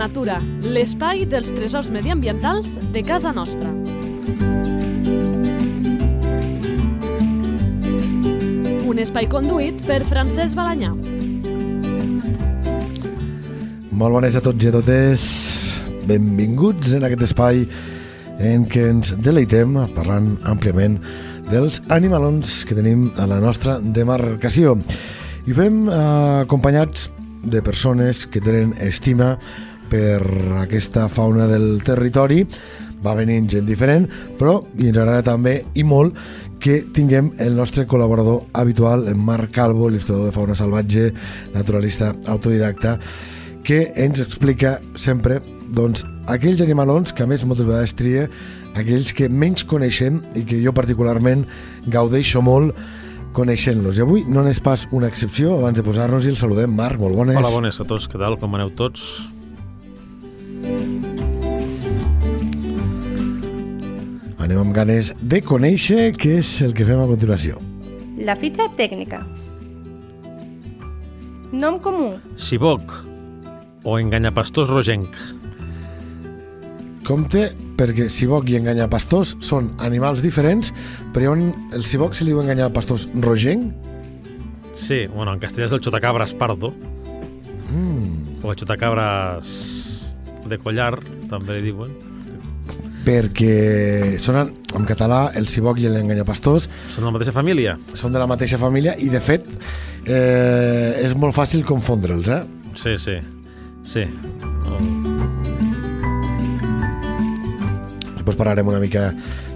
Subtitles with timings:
[0.00, 3.68] natura, l'espai dels tresors mediambientals de casa nostra.
[8.88, 10.94] Un espai conduït per Francesc Balanyà.
[13.92, 15.28] Molt bones a tots i a totes.
[16.08, 17.66] Benvinguts en aquest espai
[18.40, 20.96] en què ens deleitem parlant àmpliament
[21.52, 24.78] dels animalons que tenim a la nostra demarcació.
[25.44, 26.04] I ho fem eh,
[26.46, 27.10] acompanyats
[27.44, 29.36] de persones que tenen estima
[29.90, 30.20] per
[30.62, 32.44] aquesta fauna del territori.
[33.00, 34.06] Va venint gent diferent,
[34.38, 36.18] però ens agrada també i molt
[36.60, 41.08] que tinguem el nostre col·laborador habitual, en Marc Calvo, il·lustrador de fauna salvatge,
[41.54, 42.98] naturalista autodidacta,
[43.64, 45.40] que ens explica sempre
[45.72, 48.28] doncs, aquells animalons que a més moltes vegades tria
[48.78, 51.46] aquells que menys coneixem i que jo particularment
[51.90, 52.76] gaudeixo molt
[53.36, 53.98] coneixent-los.
[53.98, 56.72] I avui no n'és pas una excepció, abans de posar-nos i el saludem.
[56.76, 57.38] Marc, molt bones.
[57.38, 58.38] Hola, bones a tots, què tal?
[58.40, 59.06] Com aneu tots?
[64.50, 67.60] Anem amb ganes de conèixer què és el que fem a continuació.
[68.26, 69.20] La fitxa tècnica.
[71.54, 72.08] Nom comú.
[72.34, 72.96] Siboc
[73.86, 75.14] o enganyapastors rogenc.
[77.06, 77.44] Compte,
[77.78, 80.74] perquè siboc i enganyapastors són animals diferents,
[81.14, 83.70] però un, el siboc se li diu enganyapastors rogenc?
[84.74, 86.74] Sí, bueno, en castellà és el xotacabres pardo,
[87.70, 89.54] Mm, o el xotacabres
[90.50, 90.96] de collar,
[91.30, 92.09] també li diuen.
[93.04, 97.76] Perquè són, en, en català, el siboc i l'enganyapastors Són de la mateixa família?
[97.94, 99.46] són de la mateixa família i, de fet,
[100.06, 102.42] eh, és molt fàcil confondre'ls, eh?
[102.76, 103.16] Sí, sí.
[103.84, 104.04] Sí.
[104.68, 104.80] Oh.
[108.20, 109.10] Després parlarem una mica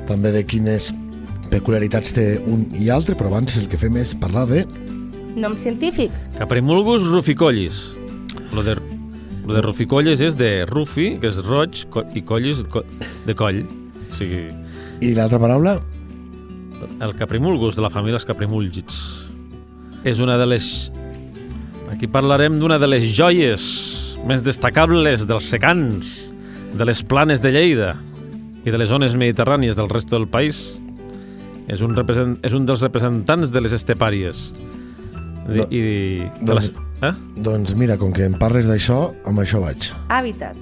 [0.08, 0.91] també de quines
[1.53, 4.64] peculiaritats té un i altre, però abans el que fem és parlar de...
[5.34, 6.14] Nom científic.
[6.39, 7.85] Caprimulgus ruficollis.
[8.55, 8.77] Lo de,
[9.45, 12.85] lo de ruficollis és de rufi, que és roig, co i collis co
[13.27, 13.65] de coll.
[14.11, 14.47] O sigui,
[15.05, 15.79] I l'altra paraula?
[17.01, 18.97] el caprimulgus de la família dels caprimúlgids.
[20.05, 20.67] És una de les...
[21.93, 23.65] Aquí parlarem d'una de les joies
[24.27, 26.15] més destacables dels secans,
[26.75, 27.95] de les planes de Lleida
[28.65, 30.75] i de les zones mediterrànies del resto del país.
[31.71, 34.51] És un, represent, és un dels representants de les estepàries.
[35.45, 35.81] De, No, I
[36.41, 36.71] de les,
[37.05, 37.13] eh?
[37.45, 39.91] Doncs mira, com que em parles d'això, amb això vaig.
[40.09, 40.57] Hàbitat.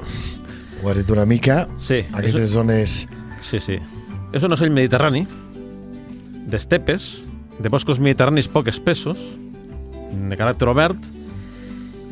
[0.82, 3.04] Ho has dit una mica, Sí, és, aquestes zones...
[3.40, 3.78] sí, sí.
[4.32, 5.26] És un ocell mediterrani,
[6.50, 7.22] d'estepes,
[7.62, 9.20] de boscos mediterranis poc espessos,
[10.12, 10.98] de caràcter obert,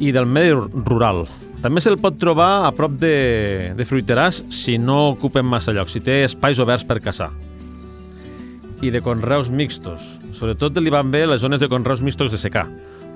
[0.01, 1.27] i del medi rural.
[1.61, 6.01] També se'l pot trobar a prop de, de fruiterars si no ocupen massa lloc, si
[6.01, 7.29] té espais oberts per caçar.
[8.81, 10.20] I de conreus mixtos.
[10.37, 12.67] Sobretot li van bé les zones de conreus mixtos de secà,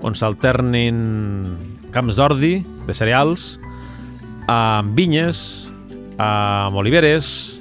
[0.04, 0.96] on s'alternin
[1.94, 3.54] camps d'ordi, de cereals,
[4.50, 5.40] amb vinyes,
[6.20, 7.60] amb oliveres,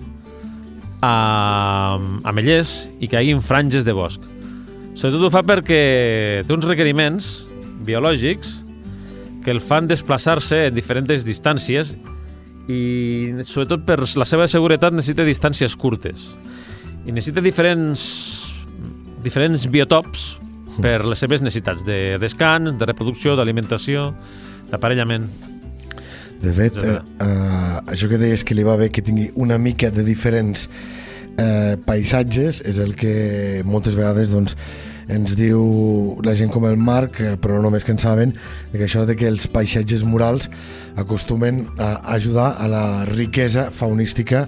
[1.04, 4.24] amb ametllers i que hi hagi franges de bosc.
[4.94, 5.84] Sobretot ho fa perquè
[6.46, 7.32] té uns requeriments
[7.84, 8.60] biològics
[9.44, 11.96] que el fan desplaçar-se en diferents distàncies
[12.72, 12.82] i
[13.44, 16.30] sobretot per la seva seguretat necessita distàncies curtes
[17.04, 18.53] i necessita diferents
[19.24, 20.28] diferents biotops
[20.82, 24.12] per les seves necessitats de descans, de reproducció, d'alimentació,
[24.72, 25.28] d'aparellament.
[26.44, 29.92] De fet, eh, eh, això que deies que li va bé que tingui una mica
[29.94, 30.68] de diferents
[31.38, 34.58] eh, paisatges és el que moltes vegades doncs,
[35.12, 38.36] ens diu la gent com el Marc, eh, però no només que en saben,
[38.72, 40.50] que això de que els paisatges murals
[41.00, 44.48] acostumen a ajudar a la riquesa faunística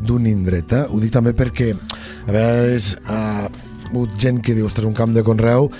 [0.00, 0.72] d'un indret.
[0.72, 0.84] Eh?
[0.90, 3.48] Ho dic també perquè a vegades eh,
[3.90, 5.70] hagut gent que diu, ostres, un camp de conreu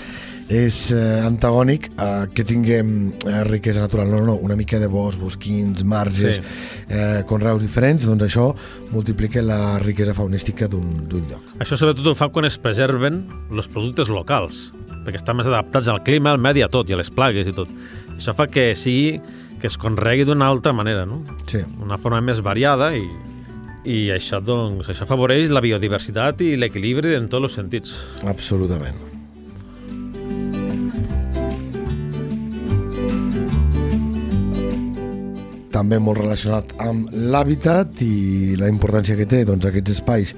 [0.45, 2.89] és eh, antagònic a que tinguem
[3.25, 4.11] eh, riquesa natural.
[4.11, 6.41] No, no, no, una mica de bosc, bosquins, marges, Sí.
[6.89, 8.51] eh, conreus diferents, doncs això
[8.91, 11.41] multiplica la riquesa faunística d'un lloc.
[11.59, 14.67] Això sobretot ho fa quan es preserven els productes locals,
[15.05, 17.53] perquè estan més adaptats al clima, al medi, a tot, i a les plagues i
[17.53, 17.67] tot.
[18.15, 19.19] Això fa que sigui
[19.59, 21.23] que es conregui d'una altra manera, no?
[21.49, 21.63] Sí.
[21.81, 23.01] Una forma més variada i,
[23.85, 27.97] i això, doncs, això afavoreix la biodiversitat i l'equilibri en tots els sentits.
[28.25, 28.97] Absolutament.
[35.75, 40.33] També molt relacionat amb l'hàbitat i la importància que té doncs, aquests espais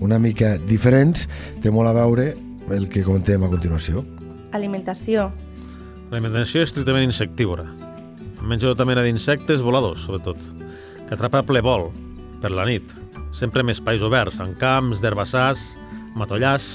[0.00, 1.26] una mica diferents,
[1.60, 2.32] té molt a veure
[2.72, 4.02] el que comentem a continuació.
[4.56, 5.28] Alimentació.
[6.10, 7.68] L'alimentació és estrictament insectívora.
[8.40, 10.40] Menja tota mena d'insectes voladors, sobretot,
[11.06, 11.90] que atrapa a ple vol,
[12.40, 12.94] per la nit,
[13.36, 15.64] sempre en espais oberts, en camps, d'herbassars,
[16.18, 16.70] matollars,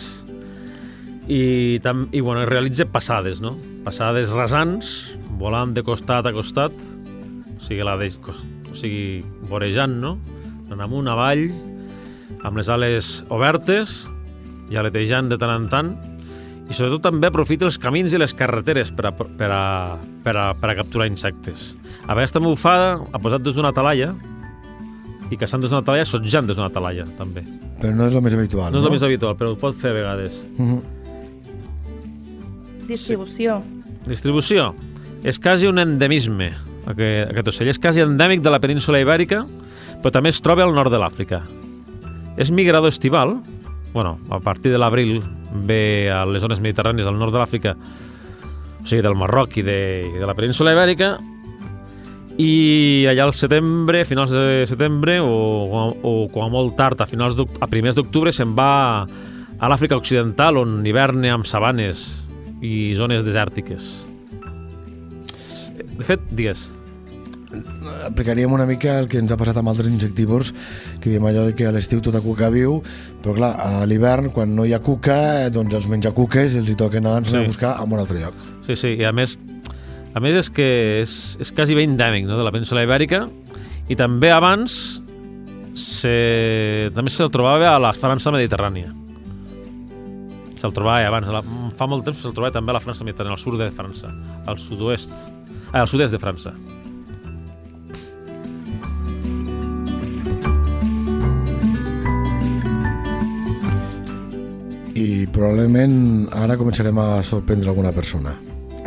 [1.28, 3.56] i, tam, i bueno, realitza passades, no?
[3.86, 6.74] Passades rasants, volant de costat a costat,
[7.66, 10.16] sigui, la deix, o sigui, vorejant, no?
[10.70, 11.48] Anant amunt, avall,
[12.46, 14.04] amb les ales obertes
[14.70, 15.96] i aletejant de tant en tant,
[16.66, 19.66] i sobretot també aprofita els camins i les carreteres per a, per a,
[20.26, 21.76] per a, per a capturar insectes.
[22.06, 24.16] A vegades també ho fa a posat des d'una talaia
[25.32, 27.42] i caçant des d'una talaia, sotjant des d'una talaia, també.
[27.82, 28.84] Però no és el més habitual, No no?
[28.84, 30.42] és el més habitual, però ho pot fer a vegades.
[30.58, 30.82] Mhm.
[32.88, 33.62] Distribució.
[34.06, 34.74] Distribució.
[35.26, 36.52] És quasi un endemisme,
[36.86, 37.72] aquest, aquest ocell.
[37.74, 39.44] És quasi endèmic de la península ibèrica,
[40.04, 41.42] però també es troba al nord de l'Àfrica.
[42.38, 43.40] És migrador estival,
[43.94, 45.22] bueno, a partir de l'abril
[45.66, 49.78] ve a les zones mediterrànies al nord de l'Àfrica, o sigui, del Marroc i de,
[50.14, 51.16] i de la península ibèrica,
[52.38, 57.38] i allà al setembre, finals de setembre, o, o com a molt tard, a, finals
[57.40, 62.26] a primers d'octubre, se'n va a l'Àfrica Occidental, on hiverna amb sabanes
[62.66, 63.92] i zones desèrtiques.
[65.96, 66.72] De fet, digues.
[68.04, 70.50] aplicaríem una mica el que ens ha passat amb altres insectívors,
[71.00, 72.82] que diem allò de que a l'estiu tota cuca viu,
[73.24, 76.76] però clar, a l'hivern, quan no hi ha cuca, eh, doncs els menjacuques els hi
[76.76, 77.38] toquen anar Sí.
[77.38, 78.36] a buscar a un altre lloc.
[78.62, 79.38] Sí, sí, i a més,
[80.16, 80.66] a més és que
[81.02, 81.14] és,
[81.44, 82.38] és quasi bé endèmic no?
[82.40, 83.26] de la península ibèrica
[83.92, 85.02] i també abans
[85.76, 86.14] se,
[86.96, 88.94] també se'l trobava a la França mediterrània.
[90.56, 91.42] Se'l trobava abans, la,
[91.76, 94.14] fa molt temps se'l trobava també a la França mediterrània, al sud de França,
[94.48, 95.12] al sud-oest,
[95.74, 96.56] ah, al sud-est de França.
[104.96, 108.32] I probablement ara començarem a sorprendre alguna persona.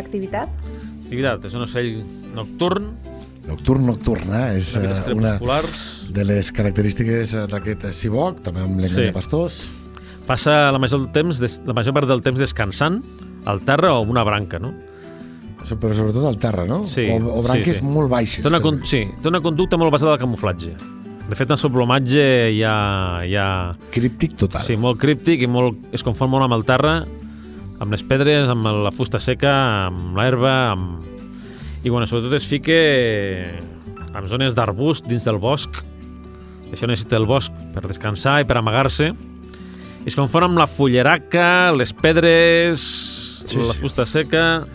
[0.00, 0.77] Activitat.
[1.08, 1.94] Activitat, és un ocell
[2.36, 2.90] nocturn,
[3.48, 5.38] Nocturn, nocturna, és eh, una
[6.12, 9.70] de les característiques eh, d'aquest ciboc, també amb l'enganya pastors.
[10.28, 12.98] passa la major, del temps, la major part del temps descansant
[13.48, 14.74] al terra o una branca, no?
[15.64, 16.82] Però sobretot al terra, no?
[16.86, 17.88] Sí, o, o branques sí, sí.
[17.88, 18.44] molt baixes.
[18.44, 20.74] Té una, però- sí, té una conducta molt basada al camuflatge.
[21.28, 22.22] De fet, en el seu plomatge
[22.52, 22.76] hi ha,
[23.24, 23.48] hi ha
[23.96, 24.60] Críptic total.
[24.64, 26.98] sí, molt críptic i molt, es confon molt amb el terra,
[27.78, 29.52] amb les pedres, amb la fusta seca,
[29.88, 31.04] amb l'herba, amb...
[31.84, 32.74] i bueno, sobretot es fica
[34.08, 35.78] en zones d'arbust dins del bosc.
[36.72, 39.12] Això necessita el bosc per descansar i per amagar-se.
[40.02, 42.82] I es confon amb la fulleraca, les pedres,
[43.48, 44.66] Sí, la fusta seca...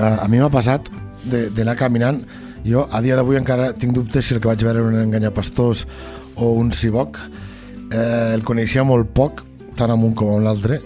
[0.00, 0.88] A, a mi m'ha passat
[1.28, 2.22] de- d'anar caminant
[2.64, 5.84] jo a dia d'avui encara tinc dubtes si el que vaig veure era un enganyapastors
[6.40, 7.18] o un ciboc
[7.92, 9.42] eh, el coneixia molt poc
[9.78, 10.80] tant amb un com amb l'altre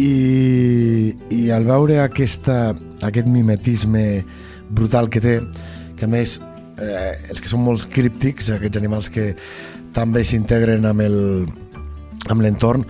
[0.00, 2.72] i, i al veure aquesta,
[3.04, 4.24] aquest mimetisme
[4.70, 5.34] brutal que té
[5.98, 6.38] que a més
[6.80, 9.34] eh, els que són molt críptics aquests animals que
[9.96, 11.20] també s'integren amb el
[12.30, 12.84] amb l'entorn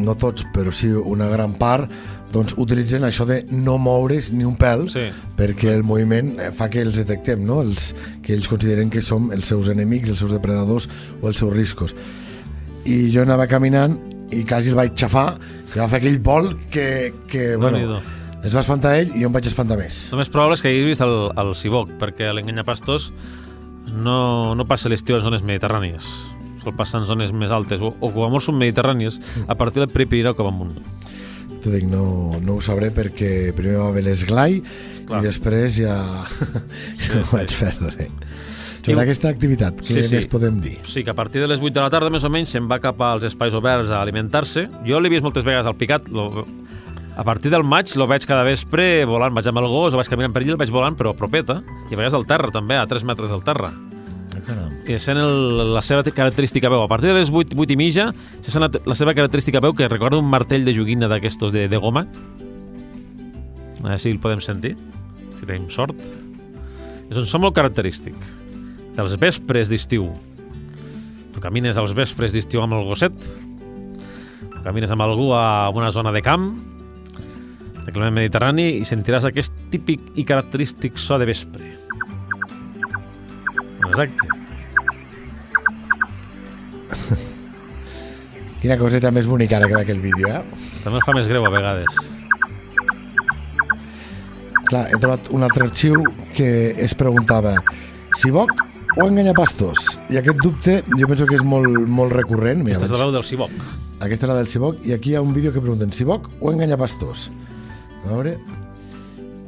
[0.00, 1.90] no tots, però sí una gran part,
[2.30, 5.08] doncs utilitzen això de no moure's ni un pèl Sí.
[5.36, 7.60] perquè el moviment eh, fa que els detectem, no?
[7.66, 7.90] els,
[8.22, 10.86] que ells consideren que som els seus enemics, els seus depredadors
[11.20, 11.94] o els seus riscos.
[12.86, 13.98] I jo anava caminant
[14.32, 15.34] i quasi el vaig xafar
[15.74, 18.00] i va fer aquell vol que, que bueno, Déu-n'hi-do.
[18.46, 20.08] es va espantar ell i jo em vaig espantar més.
[20.12, 23.10] El més probable és que haguis vist el, el ciboc, perquè l'enganyapastors
[23.90, 26.08] no, no passa l'estiu en zones mediterrànies.
[26.60, 29.16] Sol passar en zones més altes, o, o com a molt són mediterrànies,
[29.48, 30.76] a partir del Prepirineu cap amunt.
[31.60, 35.96] T'ho dic, no, no ho sabré perquè primer va haver l'esglai i després ja,
[37.04, 37.34] ja ho sí.
[37.34, 38.08] vaig perdre.
[38.80, 40.14] Sobre I- aquesta activitat, què Sí, sí.
[40.16, 40.78] més podem dir?
[40.88, 42.78] Sigui que a partir de les 8 de la tarda, més o menys, se'n va
[42.80, 44.68] cap als espais oberts a alimentar-se.
[44.86, 46.08] Jo l'he vist moltes vegades al picat.
[46.08, 46.46] Lo,
[47.16, 49.34] a partir del maig lo veig cada vespre volant.
[49.36, 51.60] Vaig amb el gos o vaig caminant per allà, el vaig volant, però propeta.
[51.90, 53.70] I a vegades al terra, també, a 3 metres del terra.
[54.30, 54.70] Ah, caram.
[54.88, 56.80] i sent el, la seva característica veu.
[56.82, 59.74] A partir de les 8, 8 i mitja, se sent la, la seva característica veu,
[59.74, 62.06] que recorda un martell de joguina d'aquestos de, de goma.
[63.80, 64.76] A veure si el podem sentir,
[65.38, 65.96] si tenim sort.
[67.10, 68.14] És un so molt característic.
[69.00, 70.10] Dels vespres d'estiu.
[71.32, 73.16] Tu camines als vespres d'estiu amb el gosset,
[74.42, 76.50] tu camines amb algú a una zona de camp,
[77.86, 81.64] de clima mediterrani, i sentiràs aquest típic i característic so de vespre.
[83.88, 84.28] Exacte.
[88.60, 90.44] Quina coseta més bonica ara que aquell vídeo, eh?
[90.84, 92.02] També fa més greu a vegades.
[94.68, 96.04] Clar, he trobat un altre arxiu
[96.36, 97.56] que es preguntava
[98.20, 99.98] Ciboc o enganyapastors?
[100.10, 102.62] I aquest dubte jo penso que és molt, molt recurrent.
[102.64, 103.54] Mira, Aquesta és la veu del Ciboc.
[104.00, 106.52] Aquesta és la del Ciboc i aquí hi ha un vídeo que pregunten Ciboc o
[106.52, 107.28] enganyapastors?
[108.06, 108.38] A veure...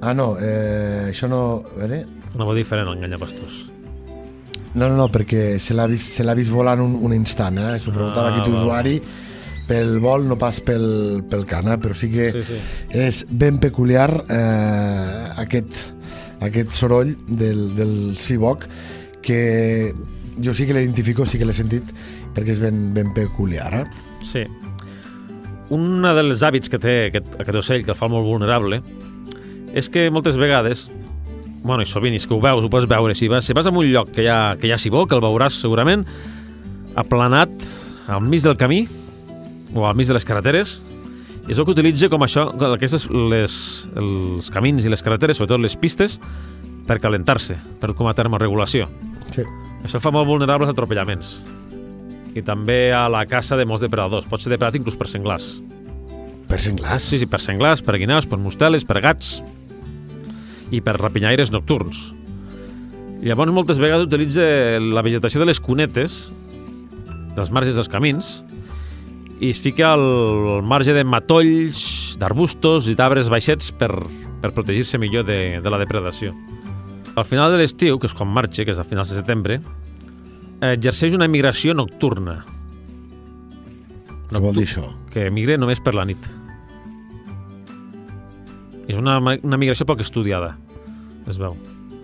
[0.03, 1.63] Ah, no, eh, això no...
[1.77, 2.03] A veure...
[2.35, 3.61] Una veu diferent, el enganyapastors.
[4.75, 7.75] No, no, no, perquè se l'ha vist, se vist volant un, un instant, eh?
[7.79, 8.59] S'ho preguntava Ah, aquest val.
[8.63, 8.97] usuari
[9.69, 12.57] pel vol, no pas pel, pel cana, però sí que Sí, sí.
[12.91, 15.77] és ben peculiar eh, aquest,
[16.43, 18.67] aquest soroll del, del Seabock
[19.23, 19.95] que
[20.43, 21.89] jo sí que l'identifico, sí que l'he sentit
[22.35, 23.73] perquè és ben, ben peculiar.
[23.83, 23.85] Eh?
[24.27, 24.45] Sí.
[25.73, 28.83] Un dels hàbits que té aquest, aquest ocell, que el fa molt vulnerable,
[29.73, 30.89] és que moltes vegades,
[31.63, 33.73] bueno, i sovint, és que ho veus, ho pots veure, si vas, si vas a
[33.73, 36.05] un lloc que ha, que hi ha cibó, que el veuràs segurament,
[36.99, 37.53] aplanat
[38.13, 38.85] al mig del camí,
[39.73, 40.81] o al mig de les carreteres,
[41.49, 43.55] és el que utilitza com això, aquestes, les,
[43.99, 46.19] els camins i les carreteres, sobretot les pistes,
[46.87, 48.91] per calentar-se, per com a termorregulació.
[49.33, 49.45] Sí.
[49.83, 51.35] Això fa molt vulnerable als atropellaments.
[52.33, 54.29] I també a la caça de molts depredadors.
[54.31, 55.57] Pot ser depredat inclús per senglars.
[56.49, 57.09] Per senglars?
[57.09, 59.41] Sí, sí, per senglars, per guineus, per mosteles, per gats
[60.73, 62.11] i per rapinyaires nocturns.
[63.23, 64.45] Llavors, moltes vegades utilitza
[64.83, 66.17] la vegetació de les cunetes,
[67.37, 68.33] dels marges dels camins,
[69.43, 73.91] i es fica al marge de matolls, d'arbustos i d'arbres baixets per,
[74.43, 76.35] per protegir-se millor de, de la depredació.
[77.15, 79.59] Al final de l'estiu, que és quan marxa, que és a finals de setembre,
[80.65, 82.39] exerceix una migració nocturna.
[84.31, 84.87] Què vol dir això?
[85.13, 86.31] Que migra només per la nit.
[88.89, 90.55] És una, una migració poc estudiada,
[91.29, 91.59] es veu.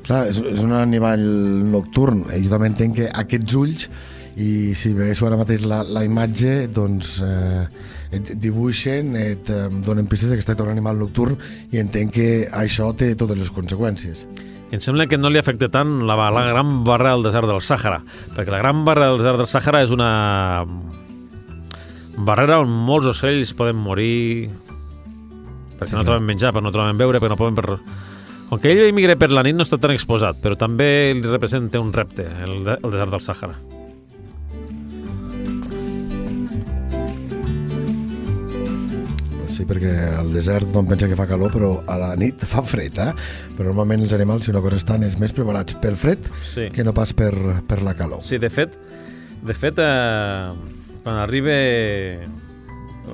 [0.05, 1.25] Clar, és, és un animal
[1.73, 2.27] nocturn.
[2.29, 3.89] Eh, jo també entenc que aquests ulls
[4.37, 7.65] i si veguéssiu ara mateix la, la imatge doncs eh,
[8.15, 11.39] et dibuixen et eh, donen pistes que es tracta d'un animal nocturn
[11.73, 14.27] i entenc que això té totes les conseqüències.
[14.69, 18.03] Em sembla que no li afecta tant la, la gran barra del desert del Sàhara,
[18.37, 20.11] perquè la gran barra del desert del Sàhara és una
[22.19, 24.51] barrera on molts ocells poden morir
[25.79, 27.57] perquè sí, no troben menjar, perquè no troben beure, perquè no poden...
[27.59, 27.79] Per...
[28.49, 31.81] Com que ell emigra per la nit no està tan exposat, però també li representa
[31.81, 33.78] un repte, el, de, el desert del Sàhara.
[39.59, 42.95] Sí, perquè al desert no pensa que fa calor, però a la nit fa fred,
[43.03, 43.11] eh?
[43.57, 46.69] Però normalment els animals, si una cosa estan, és més preparats pel fred Sí.
[46.71, 47.33] que no pas per,
[47.67, 48.23] per la calor.
[48.23, 48.77] Sí, de fet,
[49.43, 50.53] de fet eh,
[51.03, 51.57] quan arriba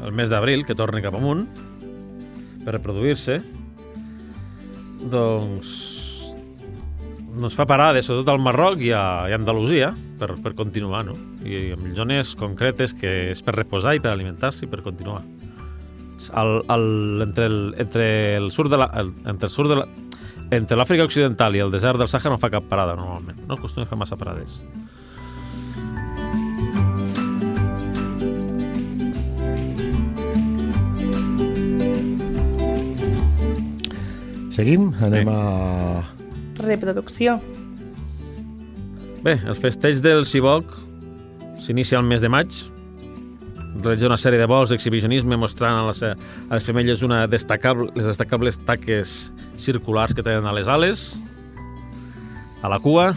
[0.05, 1.47] el mes d'abril, que torna cap amunt,
[2.67, 3.41] per reproduir-se,
[5.11, 5.73] doncs
[7.35, 9.89] doncs fa parades, sobretot al Marroc i a, i a Andalusia,
[10.21, 11.17] per, per continuar, no?
[11.43, 15.25] I en zones concretes que és per reposar i per alimentar-se i per continuar.
[16.33, 19.87] Al, al, entre, el, entre el sud de la, el, entre el sud de la,
[20.55, 23.87] entre l'Àfrica Occidental i el desert del Sàhara no fa cap parada normalment, no acostuma
[23.89, 24.61] a fer massa parades.
[34.51, 34.93] Seguim?
[35.03, 35.35] Anem Sí.
[35.35, 36.05] a...
[36.63, 37.41] Reproducció.
[39.25, 40.71] Bé, el festeig del Ciboc
[41.65, 42.53] s'inicia al mes de maig.
[43.85, 46.15] Realitza una sèrie de vols d'exhibicionisme mostrant a les, a
[46.55, 51.03] les femelles una destacable, les destacables taques circulars que tenen a les ales,
[52.65, 53.11] a la cua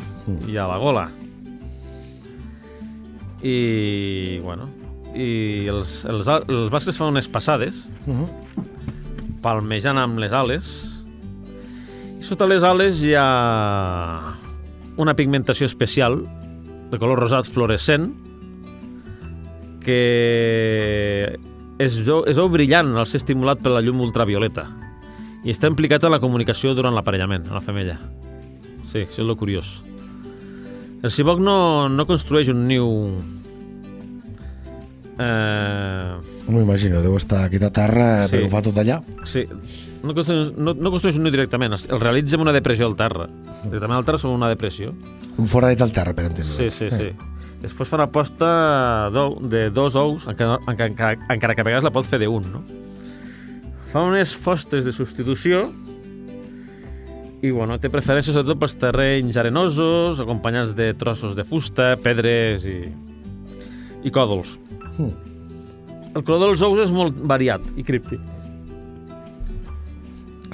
[0.48, 1.06] i a la gola.
[3.42, 4.68] I, bueno,
[5.16, 8.28] i els, els, els mascles fan unes passades, Uh -huh.
[9.42, 11.04] palmejant amb les ales,
[12.20, 14.34] i sota les ales hi ha
[14.98, 16.24] una pigmentació especial
[16.92, 18.12] de color rosat fluorescent
[19.88, 21.40] que
[21.80, 24.66] es veu, es veu brillant al ser estimulat per la llum ultravioleta
[25.48, 27.96] i està implicat en la comunicació durant l'aparellament a la femella.
[28.84, 29.70] Sí, això és el curiós.
[31.06, 32.88] El ciboc no, no construeix un niu
[35.20, 36.16] eh,
[36.50, 38.36] M'ho imagino, deu estar aquí a terra, Sí.
[38.36, 39.00] però ho fa tot allà.
[39.26, 39.46] Sí,
[40.04, 43.28] no construeix, no, no construeix un niu directament, el realitza en una depressió al terra.
[43.64, 44.94] Directament al terra sobre una depressió.
[45.38, 46.54] Un foradet al terra, per entendre.
[46.54, 47.12] Sí, sí, sí.
[47.68, 48.50] Després fa una posta
[49.52, 52.62] de dos ous, encara, encara, encara que a vegades la pot fer d'un, no?
[53.92, 55.66] Fa unes fostes de substitució
[57.42, 62.80] i, bueno, té preferència sobretot pels terrenys arenosos, acompanyats de trossos de fusta, pedres i,
[64.08, 64.56] i còdols.
[64.96, 65.12] Mm.
[66.16, 68.24] El color dels ous és molt variat i críptic.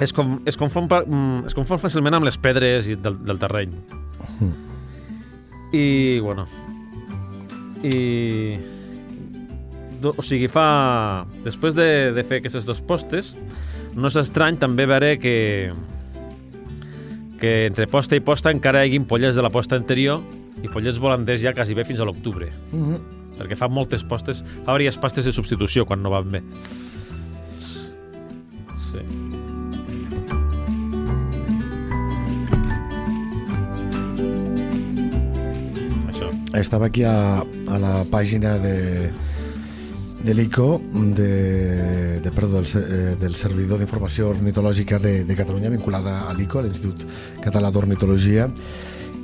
[0.02, 3.78] Es, com, es, confon, mm, es confon fàcilment amb les pedres i del, del terreny.
[5.72, 5.84] I,
[6.20, 6.50] bueno...
[7.84, 8.58] I...
[10.04, 11.24] O sigui, fa...
[11.44, 13.34] Després de, de fer aquestes dues postes,
[13.96, 15.36] no és estrany també veure que
[17.44, 20.22] que entre posta i posta encara hi hagi pollets de la posta anterior
[20.62, 23.00] i pollets volanders ja quasi bé fins a l'octubre Uh -huh.
[23.38, 26.42] perquè fa moltes postes, fa diverses pastes de substitució quan no van bé.
[27.58, 29.23] Sí.
[36.54, 39.10] Estava aquí a, a la pàgina de
[40.24, 46.22] de l'ICO, de, de, perdó, del, eh, del servidor d'informació ornitològica de, de Catalunya, vinculada
[46.30, 47.04] a l'ICO, l'Institut
[47.44, 48.46] Català d'Ornitologia,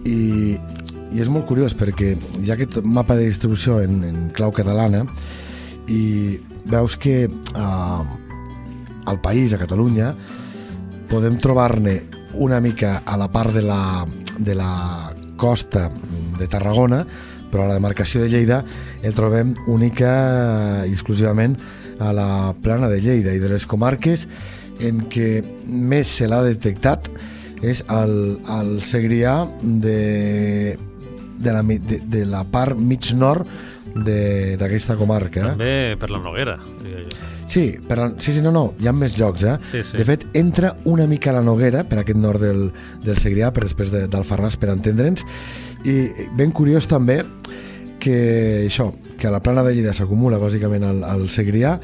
[0.04, 4.52] i, i és molt curiós perquè hi ha aquest mapa de distribució en, en clau
[4.52, 5.06] catalana
[5.88, 6.37] i
[6.68, 8.02] veus que eh,
[9.08, 10.12] al país, a Catalunya,
[11.08, 11.96] podem trobar-ne
[12.37, 14.04] una mica a la part de la,
[14.37, 14.70] de la
[15.40, 15.88] costa
[16.38, 17.04] de Tarragona,
[17.50, 18.61] però a la demarcació de Lleida
[19.02, 20.11] el trobem única
[20.87, 21.56] i exclusivament
[22.00, 22.30] a la
[22.62, 24.26] plana de Lleida i de les comarques
[24.80, 27.11] en què més se l'ha detectat
[27.61, 28.14] és al,
[28.49, 30.76] al Segrià de,
[31.37, 33.49] de, la, de, de la part mig nord
[33.90, 35.50] d'aquesta comarca.
[35.52, 36.56] També per la Noguera.
[37.50, 39.57] Sí, però, sí, sí, no, no, hi ha més llocs, eh?
[39.73, 39.99] Sí, sí.
[39.99, 42.69] De fet, entra una mica a la Noguera, per aquest nord del,
[43.02, 45.25] del Segrià, per després de, d'Alfarràs, per entendre'ns,
[45.83, 45.97] i
[46.38, 47.25] ben curiós també
[48.00, 51.75] que això, que a la plana de Lleida s'acumula bàsicament al, al Segrià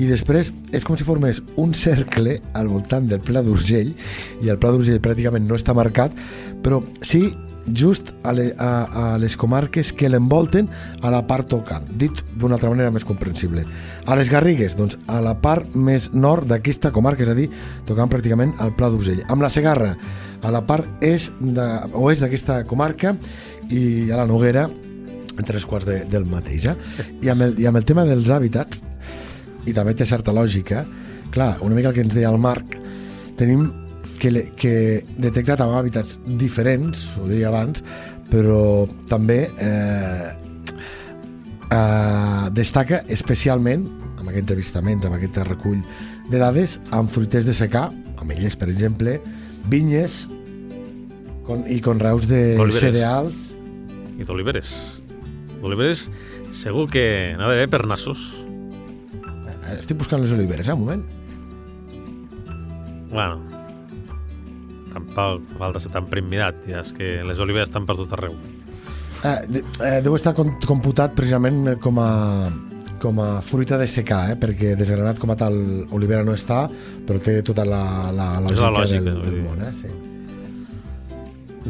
[0.00, 3.92] i després és com si formés un cercle al voltant del Pla d'Urgell
[4.42, 6.16] i el Pla d'Urgell pràcticament no està marcat
[6.64, 7.28] però sí
[7.70, 8.70] just a, le, a,
[9.14, 10.68] a les comarques que l'envolten
[11.02, 13.64] a la part tocant, dit d'una altra manera més comprensible.
[14.06, 17.48] A les Garrigues, doncs, a la part més nord d'aquesta comarca, és a dir,
[17.88, 19.22] tocant pràcticament al Pla d'Urgell.
[19.30, 19.94] Amb la Segarra,
[20.42, 21.66] a la part est de,
[21.98, 23.14] oest d'aquesta comarca
[23.70, 24.68] i a la Noguera,
[25.32, 26.66] en tres quarts de, del mateix.
[26.72, 26.76] Eh?
[27.22, 28.82] I, amb el, I amb el tema dels hàbitats,
[29.66, 30.82] i també té certa lògica,
[31.32, 32.76] clar, una mica el que ens deia el Marc,
[33.38, 33.70] tenim
[34.22, 34.74] que, que
[35.18, 37.82] detectat amb hàbitats diferents, ho deia abans,
[38.30, 40.28] però també eh,
[41.66, 43.88] eh, destaca especialment
[44.20, 45.80] amb aquests avistaments, amb aquest recull
[46.30, 47.88] de dades, amb fruiters de secà,
[48.22, 49.18] ametllers, per exemple,
[49.72, 50.22] vinyes
[51.46, 52.78] con, i conreus de Oliveres.
[52.86, 53.40] cereals.
[54.14, 54.70] I d'oliveres.
[55.62, 56.06] D'oliveres
[56.54, 58.22] segur que n'ha d'haver per nassos.
[59.18, 61.02] Eh, Estic buscant les oliveres, eh, un moment.
[63.12, 63.51] Bueno,
[65.14, 68.34] tampoc falta ser tan primidat, ja és que les oliveres estan per tot arreu.
[69.22, 72.50] Eh, de, eh, deu estar com- computat precisament com a,
[73.02, 75.54] com a fruita de secà, eh, perquè desgranat com a tal
[75.90, 76.64] olivera no està,
[77.06, 79.60] però té tota la, la És lògica, la lògica, del, del món.
[79.62, 79.72] Eh?
[79.80, 79.88] Sí.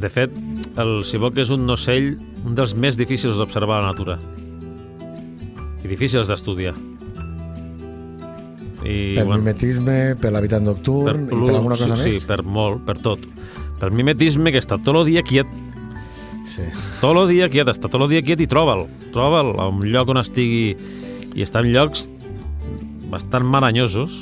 [0.01, 0.33] De fet,
[0.81, 2.15] el ciboc és un ocell
[2.47, 4.17] un dels més difícils d'observar a la natura.
[5.85, 6.73] I difícils d'estudiar.
[8.85, 12.21] I, Per mimetisme, per l'habitat nocturn i per alguna cosa sí, més.
[12.21, 13.27] Sí, per molt, per tot.
[13.81, 15.47] Per mimetisme, que està tot el dia quiet,
[16.53, 16.67] Sí.
[17.01, 18.85] tot el dia quiet, està tot el dia quiet i troba'l.
[19.15, 20.77] Troba'l a un lloc on estigui...
[21.33, 22.11] I està en llocs
[23.09, 24.19] bastant maranyosos.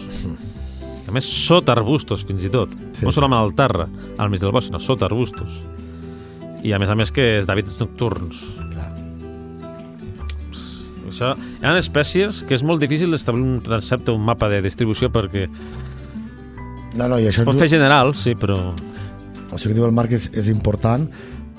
[1.09, 2.71] A més, sota arbustos, fins i tot.
[2.71, 3.17] Sí, no sí.
[3.17, 5.59] solament al terra, al mig del bosc, sinó sota arbustos.
[6.63, 8.45] I a més a més que és d'hàbitats nocturns.
[11.21, 15.11] Això, hi ha espècies que és molt difícil establir un concepte, un mapa de distribució
[15.13, 15.47] perquè
[16.97, 18.73] No, no, i això, es pot fer general, sí, però
[19.53, 21.05] això que diu el Marc és, és important.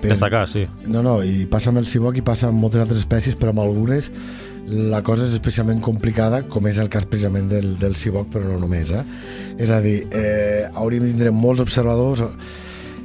[0.02, 0.66] Per, destacar, sí.
[0.90, 3.62] No, no, i passa amb el ciboc i passa amb moltes altres espècies, però amb
[3.64, 4.10] algunes
[4.72, 8.58] la cosa és especialment complicada, com és el cas precisament del, del ciboc, però no
[8.62, 8.90] només.
[8.90, 9.04] Eh?
[9.62, 12.26] És a dir, eh, hauríem de tindre molts observadors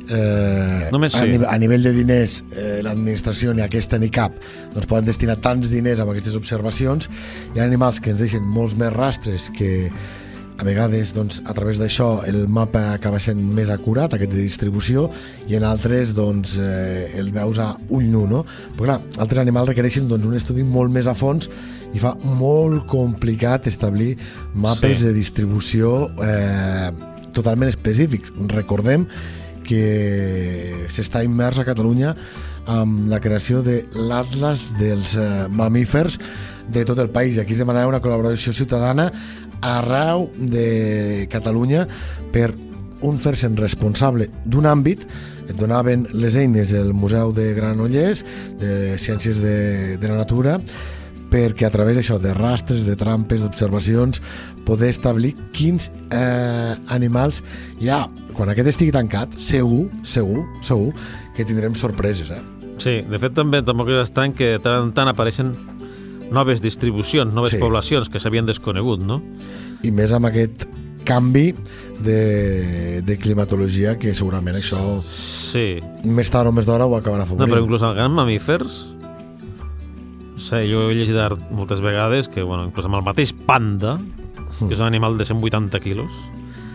[0.09, 1.33] eh, Només a, sí.
[1.33, 4.37] nivell, a nivell de diners eh, l'administració ni aquesta ni cap
[4.75, 7.11] doncs poden destinar tants diners a aquestes observacions
[7.55, 9.91] hi ha animals que ens deixen molts més rastres que
[10.57, 15.11] a vegades doncs, a través d'això el mapa acaba sent més acurat, aquest de distribució,
[15.51, 18.41] i en altres doncs, eh, el veus a ull nu, no?
[18.79, 21.51] Però clar, altres animals requereixen doncs, un estudi molt més a fons
[21.93, 24.15] i fa molt complicat establir
[24.55, 25.05] mapes Sí.
[25.05, 26.89] de distribució eh,
[27.37, 28.33] totalment específics.
[28.49, 29.05] Recordem
[29.67, 32.15] que s'està immers a Catalunya
[32.67, 36.19] amb la creació de l'Atlas dels eh, mamífers
[36.73, 37.37] de tot el país.
[37.37, 39.11] I aquí es demanava una col·laboració ciutadana
[39.63, 41.87] arreu de Catalunya
[42.35, 42.51] per
[43.07, 45.05] un fer-se'n responsable d'un àmbit
[45.47, 48.25] et donaven les eines el Museu de Granollers
[48.61, 50.59] de Ciències de, de la Natura
[51.31, 54.21] perquè a través d'això, de rastres, de trampes, d'observacions,
[54.67, 57.43] poder establir quins eh, animals
[57.81, 58.05] hi ha.
[58.37, 60.93] Quan aquest estigui tancat, segur, segur, segur
[61.37, 62.43] que tindrem sorpreses, eh?
[62.79, 65.55] Sí, de fet també tampoc és estrany que tant en tant apareixen
[66.31, 67.59] noves distribucions, noves Sí.
[67.63, 69.23] poblacions que s'havien desconegut, no?
[69.83, 70.67] I més amb aquest
[71.07, 71.55] canvi
[72.03, 77.29] de, de climatologia que segurament això Sí, més tard o més d'hora ho acabarà no,
[77.29, 77.53] afavorint.
[77.55, 78.81] però inclús en grans mamífers
[80.39, 81.17] sé, jo he llegit
[81.51, 83.97] moltes vegades que, bueno, inclús amb el mateix panda
[84.59, 86.13] que és un animal de 180 quilos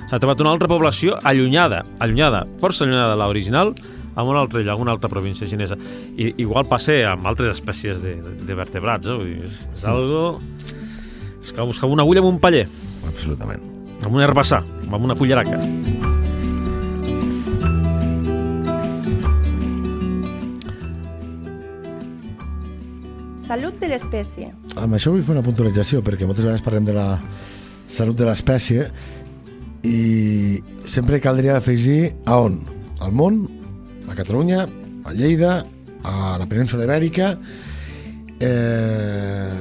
[0.10, 3.74] s'ha trobat una altra població allunyada allunyada, força allunyada de l'original
[4.12, 5.78] en un altre lloc, una altra província xinesa
[6.18, 9.18] i igual passa amb altres espècies de, de, vertebrats eh?
[9.18, 10.42] Vull dir, és, és algo
[11.42, 12.68] És que buscava una agulla amb un paller,
[13.10, 13.66] Absolutament.
[14.04, 15.58] amb un herbassar, amb una fulleraca.
[23.52, 24.48] Salut de l'espècie.
[24.80, 27.18] Amb això vull fer una puntualització, perquè moltes vegades parlem de la
[27.92, 28.86] salut de l'espècie
[29.84, 32.62] i sempre caldria afegir a on?
[33.04, 33.42] Al món,
[34.08, 34.62] a Catalunya,
[35.04, 35.66] a Lleida,
[36.08, 37.34] a la península Ibèrica...
[38.40, 39.60] Eh,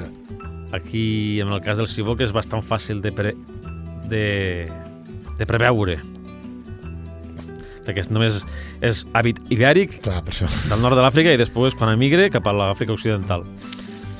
[0.70, 3.34] Aquí, en el cas del Ciboc, és bastant fàcil de, pre...
[4.06, 4.22] de...
[5.34, 5.98] de preveure.
[7.82, 8.38] Perquè és només
[8.86, 10.46] és hàbit ibèric clar, per això.
[10.70, 13.48] del nord de l'Àfrica i després quan emigre cap a l'Àfrica Occidental.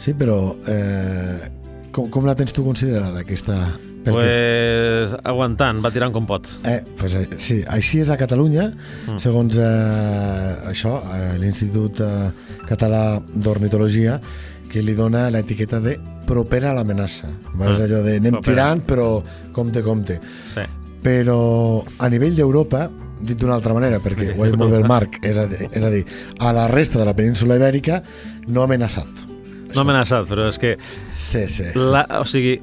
[0.00, 1.50] Sí, però eh,
[1.92, 3.60] com, com la tens tu considerada, aquesta...
[4.00, 6.48] Pues aguantant, va tirant com pot.
[6.64, 9.18] eh, pues, eh, sí, així és a Catalunya, mm.
[9.20, 12.30] segons eh, això, eh, l'Institut eh,
[12.64, 14.16] Català d'Ornitologia,
[14.72, 17.28] que li dona l'etiqueta de propera a l'amenaça.
[17.28, 17.68] Mm.
[17.68, 18.54] És allò de anem propera.
[18.54, 19.08] tirant, però
[19.52, 20.16] compte, compte.
[20.54, 20.64] Sí.
[21.04, 21.40] Però
[22.00, 22.86] a nivell d'Europa,
[23.20, 25.68] dit d'una altra manera, perquè ho ha dit molt bé el Marc, és a, dir,
[25.68, 26.06] és a dir,
[26.40, 28.00] a la resta de la península ibèrica
[28.48, 29.29] no ha amenaçat.
[29.74, 30.76] No amenaçat, però és que
[31.14, 31.70] Sí, sí.
[31.76, 32.58] La, o sigui,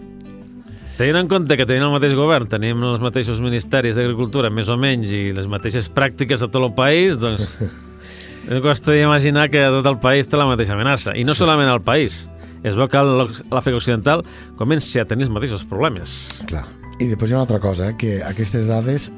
[0.97, 4.77] tenint en compte que tenim el mateix govern, tenim els mateixos ministeris d'Agricultura, més o
[4.79, 7.51] menys, i les mateixes pràctiques a tot el país, doncs
[8.49, 11.13] no costa d'imaginar que tot el país té la mateixa amenaça.
[11.15, 11.43] I no sí.
[11.43, 12.25] solament al país.
[12.65, 14.23] Es veu que l'Àfrica Occidental
[14.59, 16.17] comença a tenir els mateixos problemes.
[16.49, 16.65] Clar.
[16.97, 19.11] I després hi ha una altra cosa, que aquestes dades,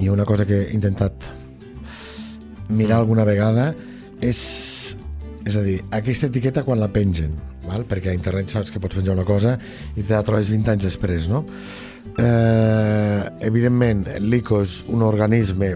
[0.00, 1.28] hi ha una cosa que he intentat
[2.68, 3.68] mirar alguna vegada,
[4.24, 4.40] és,
[5.44, 7.34] és a dir, aquesta etiqueta quan la pengen,
[7.66, 7.84] val?
[7.88, 9.58] perquè a internet saps que pots penjar una cosa
[9.94, 11.44] i te la trobes 20 anys després, no?
[12.20, 15.74] Eh, evidentment, l'ICO és un organisme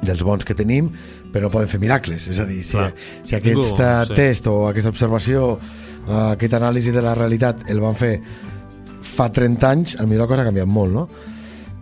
[0.00, 0.90] dels bons que tenim,
[1.30, 2.26] però no poden fer miracles.
[2.32, 2.90] És a dir, si, Clar.
[3.22, 4.16] si aquest Ningú, sí.
[4.16, 5.50] test o aquesta observació,
[6.06, 8.16] eh, aquest anàlisi de la realitat el van fer
[9.10, 11.06] fa 30 anys, a mi la cosa ha canviat molt, no?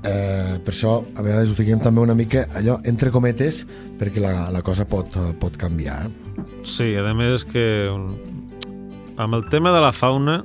[0.06, 3.64] Eh, per això a vegades ho fiquem també una mica allò entre cometes
[3.98, 6.44] perquè la, la cosa pot, eh, pot canviar eh?
[6.62, 10.36] Sí, a més és que mm, amb el tema de la fauna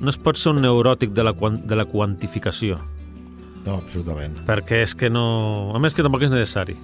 [0.00, 2.80] no es pot ser un neuròtic de la, de la quantificació,
[3.66, 5.26] no, absolutament perquè és que no...
[5.76, 6.78] A més que tampoc és necessari.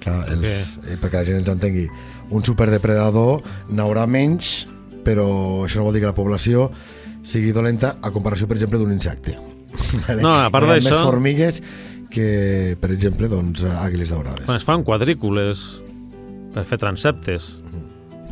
[0.00, 1.84] Clar, els, eh, perquè la gent ens entengui
[2.32, 4.62] un superdepredador n'haurà menys
[5.04, 5.28] però
[5.68, 6.70] això no vol dir que la població
[7.20, 9.36] sigui dolenta a comparació per exemple d'un insecte
[10.06, 10.20] Vale?
[10.22, 11.62] No, a part d'això- més formigues
[12.10, 15.60] que per exemple doncs àguiles daurades Quan es fan quadrícules
[16.54, 17.60] per fer transeptes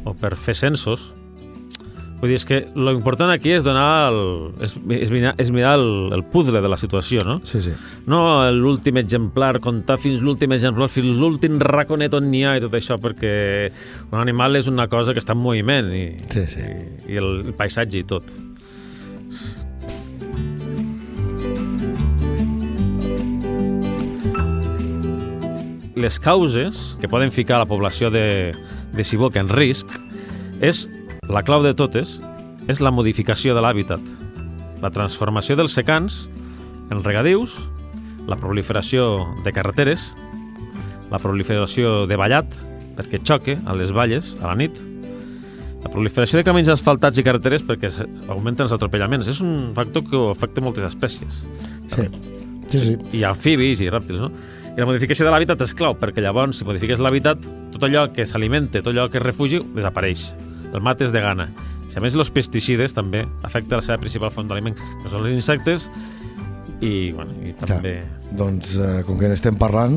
[0.09, 1.13] o per fer censos,
[2.19, 4.19] vull dir, és que lo important aquí és donar el,
[4.65, 5.85] és, és mirar, és mirar el,
[6.17, 7.37] el puzzle de la situació, no?
[7.47, 7.71] sí, sí.
[8.11, 8.21] No
[8.51, 12.97] l'últim exemplar, comptar fins l'últim exemplar, fins l'últim raconet on n'hi ha i tot això,
[12.99, 13.71] perquè
[14.11, 16.65] un animal és una cosa que està en moviment i, Sí, sí.
[16.67, 18.35] i, i el, el paisatge i tot.
[25.99, 28.55] Les causes que poden ficar la població de,
[28.95, 29.91] de ciboc en risc
[30.63, 30.85] és,
[31.27, 32.19] la clau de totes,
[32.71, 34.03] és la modificació de l'hàbitat,
[34.79, 36.27] la transformació dels secans
[36.93, 37.57] en regadius,
[38.31, 40.13] la proliferació de carreteres,
[41.11, 42.61] la proliferació de vallat,
[42.99, 44.79] perquè xoque a les valles a la nit,
[45.83, 47.91] la proliferació de camins asfaltats i carreteres perquè
[48.29, 49.29] augmenten els atropellaments.
[49.31, 51.45] És un factor que afecta moltes espècies.
[51.95, 52.07] Sí,
[52.69, 52.97] sí, sí.
[53.21, 54.33] I amfibis i rèptils, no?
[54.79, 57.43] I la modificació de l'hàbitat és clau, perquè llavors, si modifiques l'hàbitat,
[57.75, 60.21] tot allò que s'alimenta, tot allò que és refugi, desapareix.
[60.71, 61.49] El mates de gana.
[61.91, 65.33] Si a més els pesticides també afecta la seva principal font d'aliment, que són els
[65.35, 65.89] insectes,
[66.79, 67.97] i, bueno, i també...
[68.39, 69.97] Doncs, eh, com que n'estem parlant,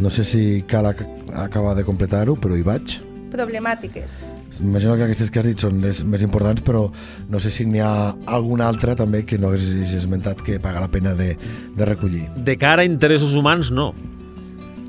[0.00, 1.02] no sé si cal ac
[1.42, 2.96] acabar de completar-ho, però hi vaig.
[3.34, 4.16] Problemàtiques.
[4.64, 6.86] Imagino que aquestes que has dit són les més importants, però
[7.28, 7.92] no sé si n'hi ha
[8.32, 11.34] alguna altra també que no hagués esmentat que paga la pena de,
[11.76, 12.24] de recollir.
[12.48, 13.90] De cara a interessos humans, no.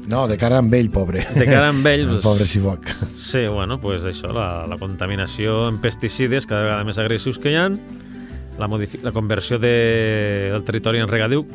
[0.07, 1.23] No, de cara amb ell, pobre.
[1.35, 2.89] De cara amb ell, El doncs- pobre Siboc.
[3.15, 7.59] Sí, bueno, pues això, la, la contaminació en pesticides cada vegada més agressius que hi
[7.59, 7.69] ha,
[8.59, 8.67] la,
[9.01, 11.45] la conversió de, del territori en regadiu,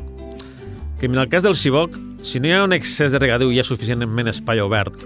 [0.99, 1.95] que en el cas del ciboc,
[2.27, 5.05] si no hi ha un excés de regadiu hi ha suficientment espai obert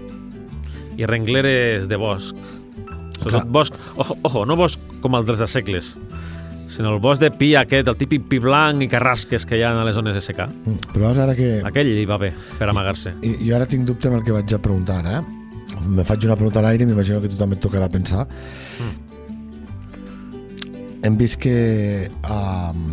[0.97, 2.37] i rengleres de bosc,
[3.19, 5.93] sobretot bosc, ojo, ojo, no bosc com el dels de segles,
[6.69, 9.73] sinó el bosc de pi aquest, el típic pi blanc i carrasques que hi ha
[9.75, 10.47] a les zones de secà.
[10.47, 11.55] Mm, Però ara que...
[11.65, 13.15] Aquell li va bé per amagar-se.
[13.21, 15.23] I, jo ara tinc dubte amb el que vaig a preguntar ara.
[15.83, 18.25] Me faig una pregunta a l'aire i m'imagino que tu també et tocarà pensar.
[21.03, 22.83] Hem vist que um,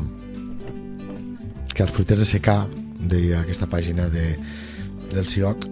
[1.74, 2.64] que els fruiters de secà
[3.11, 4.33] d'aquesta pàgina de,
[5.14, 5.68] del CIOC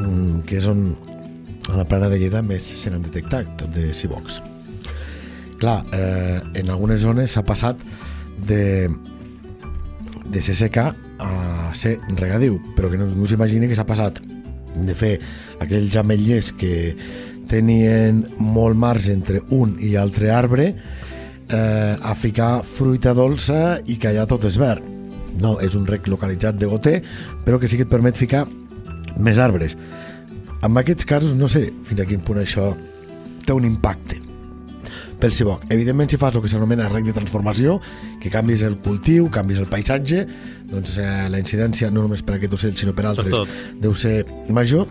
[0.00, 0.88] um, que és on
[1.68, 4.40] a la plana de Lleida més se n'han detectat de cibocs.
[5.58, 7.80] Clar, eh, en algunes zones s'ha passat
[8.48, 8.90] de,
[10.28, 14.20] de ser seca a ser regadiu, però que no, no s'imagini que s'ha passat
[14.76, 15.14] de fer
[15.64, 16.92] aquells ametllers que
[17.48, 20.66] tenien molt marge entre un i altre arbre
[21.48, 24.84] eh, a ficar fruita dolça i que allà tot és verd.
[25.40, 27.00] No, és un rec localitzat de goter,
[27.44, 28.46] però que sí que et permet ficar
[29.20, 29.76] més arbres.
[30.64, 32.70] En aquests casos no sé fins a quin punt això
[33.46, 34.25] té un impacte
[35.20, 35.62] pel ciboc.
[35.72, 37.78] Evidentment, si fas el que s'anomena rec de transformació,
[38.20, 40.26] que canvis el cultiu, canvis el paisatge,
[40.68, 43.48] doncs eh, la incidència no només per aquest ocell, sinó per altres, tot.
[43.80, 44.86] deu ser major,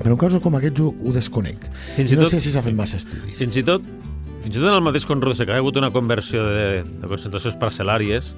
[0.00, 1.68] però en casos com aquests ho, ho desconec.
[1.94, 3.38] Fins I no tot- sé si s'ha fet massa estudis.
[3.38, 3.82] Fins i tot,
[4.42, 7.54] fins i tot en el mateix conreu que ha hagut una conversió de, de concentracions
[7.60, 8.34] parcel·làries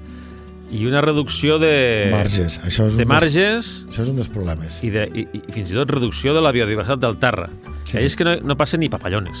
[0.69, 4.81] i una reducció de, Marges, això és, de un marges això és un dels problemes.
[4.83, 7.47] i, de, i, i fins i tot reducció de la biodiversitat del terra.
[7.85, 8.05] Sí, Sí, sí.
[8.05, 9.39] és que no, no passen ni papallones.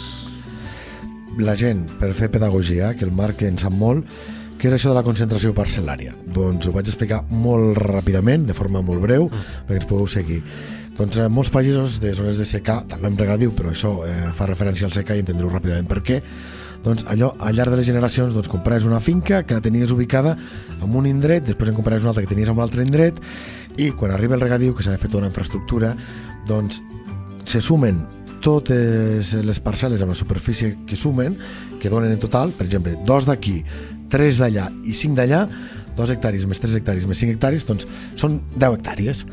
[1.37, 4.07] La gent, per fer pedagogia, que el Marc en sap molt,
[4.57, 6.15] què és això de la concentració parcel·lària?
[6.33, 9.27] Doncs ho vaig explicar molt ràpidament, de forma molt breu,
[9.67, 10.39] perquè ens podeu seguir.
[10.97, 14.49] Doncs eh, molts països de zones de secà, també en regadiu, però això eh, fa
[14.49, 16.19] referència al secà i entendreu ràpidament per què,
[16.81, 20.33] doncs allò, al llarg de les generacions, doncs compraves una finca que la tenies ubicada
[20.81, 23.21] en un indret, després en compraves una altra que tenies en un altre indret,
[23.77, 25.93] i quan arriba el regadiu, que s'ha de fer tota una infraestructura,
[26.49, 26.81] doncs
[27.45, 28.01] se sumen
[28.43, 31.37] totes les parcel·les amb la superfície que sumen,
[31.81, 33.61] que donen en total, per exemple, dos d'aquí,
[34.11, 35.45] tres d'allà i cinc d'allà,
[35.97, 37.87] dos hectàrees més tres hectàrees més cinc hectàrees, doncs
[38.19, 39.25] són 10 hectàrees.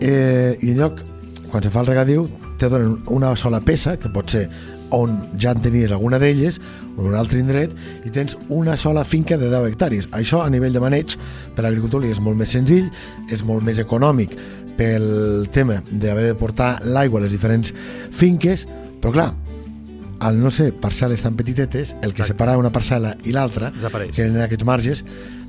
[0.00, 1.02] Eh, I en lloc,
[1.50, 2.26] quan se fa el regadiu,
[2.58, 4.48] te donen una sola peça, que pot ser
[4.90, 6.60] on ja en tenies alguna d'elles,
[6.96, 7.74] o en un altre indret,
[8.04, 10.08] i tens una sola finca de 10 hectàrees.
[10.16, 11.16] Això, a nivell de maneig,
[11.56, 12.90] per l'agricultor és molt més senzill,
[13.30, 14.36] és molt més econòmic
[14.80, 17.74] pel tema d'haver de portar l'aigua a les diferents
[18.16, 18.66] finques,
[19.00, 19.30] però clar,
[20.20, 22.34] al no ser parcel·les tan petitetes, el que Exacte.
[22.34, 25.04] separa una parcel·la i l'altra, que eren aquests marges,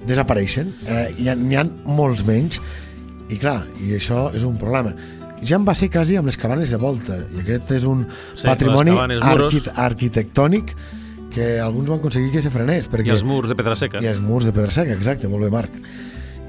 [0.08, 0.72] desapareixen.
[0.88, 2.62] Eh, N'hi ha, ha molts menys,
[3.32, 4.96] i clar, i això és un problema.
[5.44, 8.46] Ja en va ser quasi amb les cabanes de volta, i aquest és un Sí,
[8.46, 10.76] patrimoni cabanes, arquit arquitectònic
[11.34, 14.02] que alguns van aconseguir que se frenés, perquè I els murs de pedra seca.
[14.04, 15.72] i els murs de pedra seca, exacte, molt bé, Marc.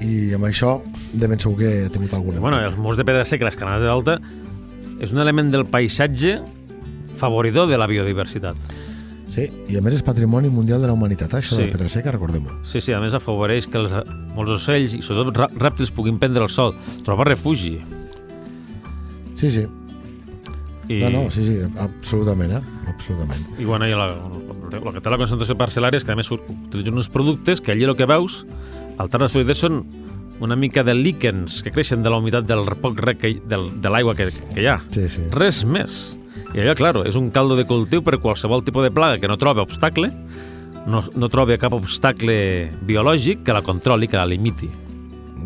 [0.03, 0.81] I amb això
[1.13, 3.81] de ben segur que ha tingut alguna Bueno, els murs de pedra seca, les canals
[3.81, 4.19] de l'alta,
[4.99, 6.41] és un element del paisatge
[7.17, 8.57] favoridor de la biodiversitat.
[9.29, 11.61] Sí, i a més és patrimoni mundial de la humanitat, eh, això Sí.
[11.61, 12.59] de la pedra seca, recordem-ho.
[12.63, 13.93] Sí, sí, a més afavoreix que els,
[14.35, 17.79] molts ocells i sobretot rèptils puguin prendre el sol, trobar refugi.
[19.43, 19.67] Sí, sí.
[20.87, 22.61] I, No, no, sí, sí, absolutament, eh?
[22.87, 23.43] Absolutament.
[23.59, 24.07] I bueno, i la,
[24.71, 27.83] el que té la concentració parcel·lària és que a més utilitzen uns productes que allí
[27.83, 28.45] el que veus,
[28.95, 29.81] al terra solidesa són
[30.43, 33.91] una mica de líquens que creixen de la humitat del poc rec que, del, de
[33.91, 34.77] l'aigua que, que hi ha.
[34.95, 35.25] Sí, sí.
[35.35, 35.97] Res més.
[36.53, 39.35] I allò, claro, és un caldo de cultiu per qualsevol tipus de plaga que no
[39.41, 40.07] troba obstacle,
[40.87, 44.71] no, no troba cap obstacle biològic que la controli, que la limiti.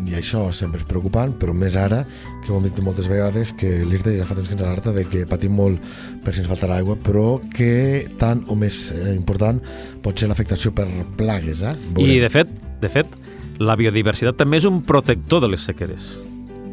[0.06, 2.02] I això sempre és preocupant, però més ara,
[2.44, 5.04] que ho hem dit moltes vegades, que l'IRTA ja fa temps que ens alerta de
[5.08, 5.82] que patim molt
[6.24, 9.60] per si ens faltarà aigua, però que tant o més eh, important
[10.04, 10.86] pot ser l'afectació per
[11.18, 11.74] plagues, eh?
[11.98, 13.18] I, de fet, de fet,
[13.58, 16.12] la biodiversitat també és un protector de les sequeres.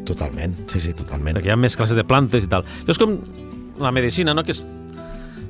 [0.06, 1.34] Totalment, sí, sí, totalment.
[1.34, 2.66] perquè hi ha més classes de plantes i tal.
[2.84, 3.16] Això és com
[3.82, 4.44] la medicina, no?
[4.46, 4.62] Que, és,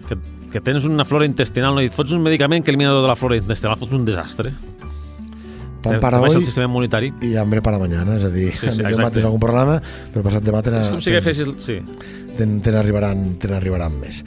[0.08, 0.16] que,
[0.52, 1.84] que tens una flora intestinal no?
[1.84, 4.54] i et fots un medicament que elimina tota la flora intestinal, fots un desastre.
[5.90, 7.12] Te- para hoy el sistema immunitari.
[7.22, 9.10] i hambre para mañana, és a dir, Sí, sí, sí, sí, exacte.
[9.14, 9.80] tens algun problema,
[10.12, 11.48] però passat demà te És com si agafessis...
[11.58, 11.80] Sí.
[12.36, 14.22] te n'arribaran te n'arribaran més.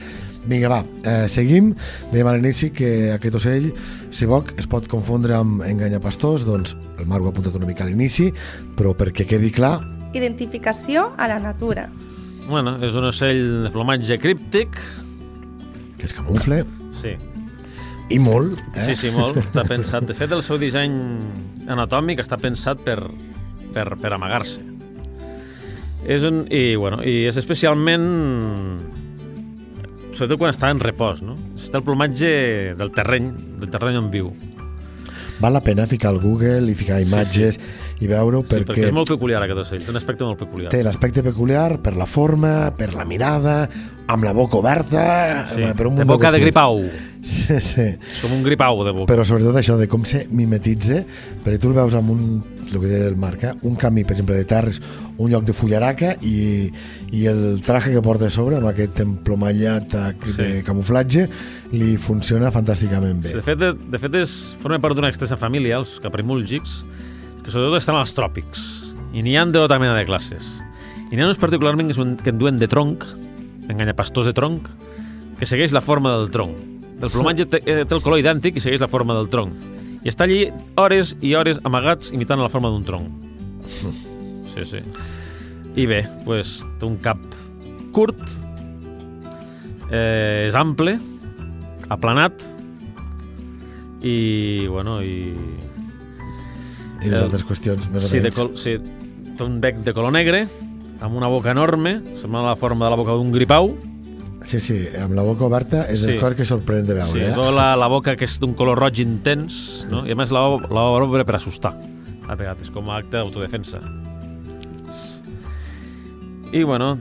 [0.47, 1.75] Vinga, va, eh, seguim.
[2.11, 3.73] Dèiem a l'inici que aquest ocell,
[4.09, 7.83] si boc, es pot confondre amb enganyapastors, doncs el Marc ho ha apuntat una mica
[7.83, 8.31] a l'inici,
[8.75, 9.79] però perquè quedi clar,
[10.13, 11.87] Identificació a la natura.
[12.49, 14.69] Bueno, és un ocell de plomatge críptic.
[15.99, 17.09] que es camufle, Sí,
[18.09, 18.83] i molt, eh?
[18.87, 19.37] sí, sí, molt.
[19.41, 20.07] Està pensat...
[20.09, 20.95] De fet, el seu disseny
[21.69, 22.97] anatòmic està pensat per,
[23.75, 24.63] per, per amagar-se.
[26.09, 26.45] És un...
[26.49, 28.07] I, bueno, i és especialment...
[30.15, 31.37] Sobretot quan està en repòs, no?
[31.55, 32.31] Està el plomatge
[32.79, 33.29] del terreny,
[33.61, 34.33] del terreny on viu.
[35.39, 37.61] Val la pena ficar al Google i ficar imatges
[37.99, 40.69] i veure-ho Sí, perquè perquè és molt peculiar aquest ocell, té un aspecte molt peculiar.
[40.71, 43.69] té l'aspecte peculiar per la forma, per la mirada,
[44.07, 46.41] amb la boca oberta, Sí, per un de munt boca de qüestions.
[46.41, 46.81] gripau.
[47.19, 47.81] Sí, sí.
[47.99, 49.09] És com un gripau de boca.
[49.11, 51.01] Però sobretot això de com se mimetitza,
[51.43, 52.21] perquè tu el veus amb un,
[52.71, 53.51] el que deia el Marc, eh?
[53.67, 54.79] un camí, per exemple, de terres,
[55.17, 56.71] un lloc de fullaraca i,
[57.11, 60.63] i el traje que porta a sobre, amb aquest emplomallat eh, de Sí.
[60.63, 61.27] camuflatge,
[61.75, 63.33] li funciona fantàsticament bé.
[63.33, 66.85] Sí, de fet, de, de fet és, forma part d'una extensa família, els caprimúlgics,
[67.49, 68.59] que sobretot estan als tròpics.
[69.17, 70.45] I n'hi ha de tota mena de classes.
[71.09, 73.07] I n'hi ha uns particularment que, són, que en duen de tronc,
[73.65, 74.67] enganyapastors de tronc,
[75.39, 76.59] que segueix la forma del tronc.
[77.01, 79.55] El plomatge té, eh, té el color idèntic i segueix la forma del tronc.
[80.05, 80.43] I està allí
[80.77, 83.09] hores i hores amagats imitant la forma d'un tronc.
[84.53, 84.83] Sí, sí.
[85.73, 87.17] I bé, pues, té un cap
[87.95, 88.21] curt,
[89.89, 90.99] eh, és ample,
[91.89, 92.45] aplanat
[94.03, 95.33] i, bueno, i...
[97.01, 98.75] I les El- altres qüestions, més Sí, de col, sí,
[99.37, 100.47] té un bec de color negre,
[100.99, 103.75] amb una boca enorme, sembla la forma de la boca d'un gripau,
[104.49, 106.11] Sí, sí, amb la boca oberta és Sí.
[106.13, 107.11] el cor que sorprèn de veure.
[107.11, 107.35] sí, eh?
[107.53, 110.05] la, la boca que és d'un color roig intens, no?
[110.07, 110.39] i a més la,
[110.71, 111.73] la obre per assustar,
[112.27, 113.79] a vegades, com a acte d'autodefensa.
[116.53, 116.97] I bueno,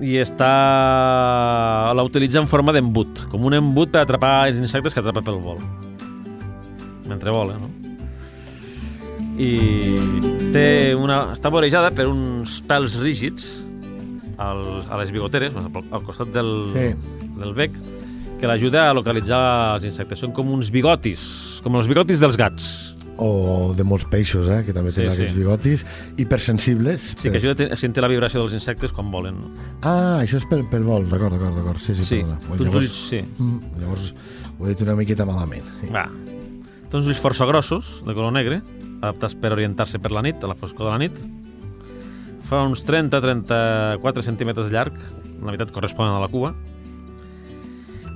[0.00, 1.92] i està...
[1.94, 5.38] la utilitza en forma d'embut, com un embut per atrapar els insectes que atrapa pel
[5.40, 5.58] vol.
[7.08, 7.70] Mentre vola, no?
[9.38, 11.32] I té una...
[11.36, 13.48] està vorejada per uns pèls rígids
[14.38, 16.88] al, a les bigoteres, al, al costat del, Sí.
[17.38, 17.72] del bec,
[18.38, 19.40] que l'ajuda a localitzar
[19.76, 20.18] els insectes.
[20.22, 22.68] Són com uns bigotis, com els bigotis dels gats.
[23.18, 25.22] O de molts peixos, eh, que també Sí, tenen sí.
[25.22, 25.82] aquests bigotis,
[26.22, 27.08] hipersensibles.
[27.18, 29.40] Sí, que ajuda a sentir la vibració dels insectes quan volen.
[29.82, 31.82] Ah, això és pel, pel vol, d'acord, d'acord, d'acord.
[31.82, 32.56] Sí, sí, Sí, perdona.
[32.58, 33.18] té uns ulls, sí.
[33.38, 34.12] Mm, llavors
[34.58, 35.66] ho he dit una miqueta malament.
[35.80, 35.90] Sí.
[35.94, 36.06] Va.
[36.88, 38.62] Té uns ulls força grossos, de color negre,
[39.00, 41.20] adaptats per orientar-se per la nit, a la foscor de la nit.
[42.48, 44.96] Fa uns 30-34 centímetres llarg,
[45.38, 46.54] la meitat corresponen a la cua.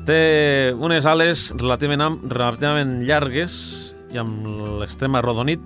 [0.09, 3.55] Té unes ales relativament, am- relativament llargues
[4.13, 4.47] i amb
[4.81, 5.63] l'extrem arrodonit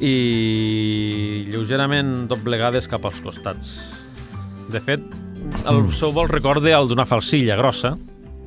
[0.00, 3.74] i lleugerament doblegades cap als costats.
[4.70, 5.02] De fet,
[5.68, 7.96] el seu vol recorda el d'una falsilla grossa,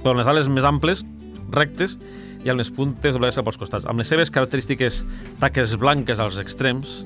[0.01, 1.03] però les ales més amples,
[1.51, 1.97] rectes,
[2.43, 3.85] i amb les puntes doblegades cap als costats.
[3.85, 5.03] Amb les seves característiques
[5.41, 7.01] taques blanques als extrems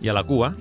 [0.00, 0.54] i a la cua,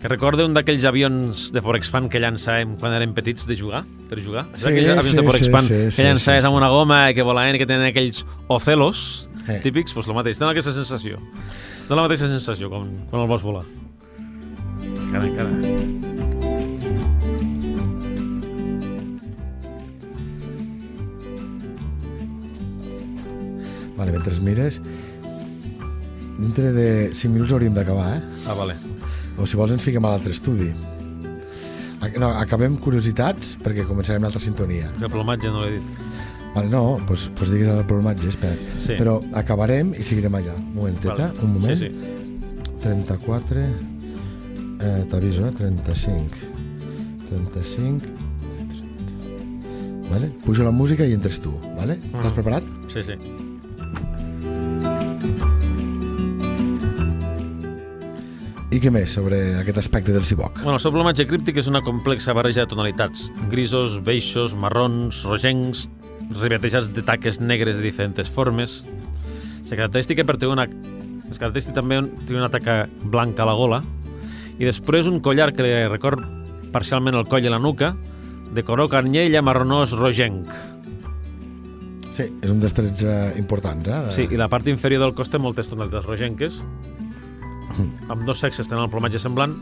[0.00, 4.16] que recorda un d'aquells avions de Forexpan que llançàvem quan érem petits de jugar, per
[4.24, 4.46] jugar.
[4.54, 7.02] Sí, aquells avions sí, de Forexpan sí, sí, que sí, llançaves sí, amb una goma
[7.10, 9.58] i que volaven i que tenen aquells ocelos Eh.
[9.64, 11.18] típics, doncs el mateix, tenen aquesta sensació.
[11.88, 13.64] Dóna la mateixa sensació quan, quan el vols volar.
[14.84, 16.19] Encara, encara.
[24.00, 24.80] Vale, mentre mires,
[26.40, 28.22] dintre de 5 minuts hauríem d'acabar, eh?
[28.48, 28.74] Ah, vale.
[29.36, 30.70] O si vols ens fiquem a l'altre estudi.
[32.16, 34.88] No, acabem curiositats perquè començarem l'altra sintonia.
[35.02, 35.84] El plomatge no l'he dit.
[36.54, 38.56] Vale, no, doncs pues, pues digues el plomatge, espera.
[38.80, 38.96] Sí.
[38.96, 40.54] Però acabarem i seguirem allà.
[40.56, 41.44] Un momenteta, Vale.
[41.44, 41.76] un moment.
[41.76, 41.92] Sí, sí.
[42.80, 43.60] 34,
[44.80, 45.52] eh, t'aviso, eh?
[45.60, 46.40] 35,
[47.28, 48.18] 35, 30.
[50.10, 50.32] Vale?
[50.42, 52.00] Pujo la música i entres tu, vale?
[52.00, 52.34] Estàs Mhm.
[52.40, 52.64] preparat?
[52.88, 53.12] Sí, sí.
[58.70, 60.60] I què més sobre aquest aspecte del ciboc?
[60.62, 63.30] Bueno, el seu plomatge críptic és una complexa barreja de tonalitats.
[63.50, 65.88] Grisos, beixos, marrons, rogencs,
[66.38, 68.84] ribatejats de taques negres de diferents formes.
[69.70, 70.68] La característica per tenir una...
[71.30, 73.80] Es característica també un- té una taca blanca a la gola
[74.58, 76.22] i després un collar que li record
[76.74, 77.92] parcialment el coll i la nuca
[78.54, 80.50] de color carnyella marronós rogenc.
[82.10, 84.00] Sí, és un dels trets eh, importants, eh?
[84.08, 86.58] de- Sí, i la part inferior del cos té moltes tonalitats rogenques.
[88.08, 89.54] Amb dos sexes tenen el plomatge semblant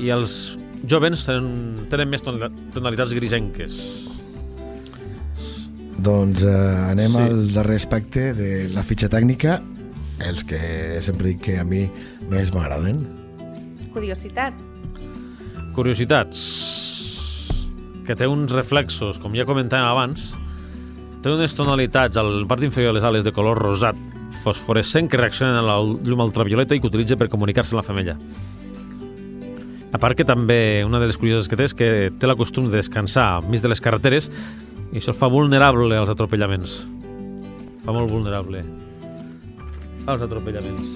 [0.00, 3.78] i els jovens tenen, tenen més tonali- tonalitats grisenques.
[6.04, 7.18] Doncs eh, anem Sí.
[7.22, 9.60] al darrer aspecte de la fitxa tècnica,
[10.20, 11.86] els que sempre dic que a mi
[12.28, 13.04] més m'agraden.
[13.92, 14.54] Curiositat.
[15.74, 16.40] Curiositats.
[18.04, 20.34] Que té uns reflexos, com ja comentàvem abans,
[21.22, 23.96] té unes tonalitats a la part inferior de les ales de color rosat
[24.42, 28.16] fosforescent que reaccionen a la llum ultravioleta i que utilitza per comunicar-se amb la femella.
[29.94, 32.66] A part que també una de les curiositats que té és que té la costum
[32.66, 34.30] de descansar enmig de les carreteres
[34.90, 36.80] i això fa vulnerable als atropellaments.
[37.86, 38.64] Fa molt vulnerable
[40.06, 40.90] als atropellaments.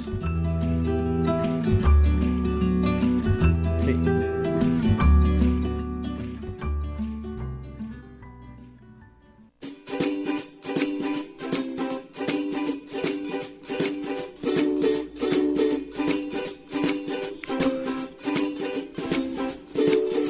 [3.86, 4.27] Sí.